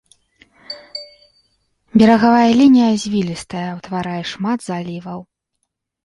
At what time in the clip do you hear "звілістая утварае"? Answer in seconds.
3.03-4.21